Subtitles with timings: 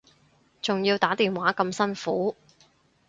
[0.63, 2.35] 仲要打電話咁辛苦